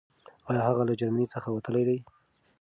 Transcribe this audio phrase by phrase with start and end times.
[0.49, 1.97] آيا هغه له جرمني څخه وتلی دی؟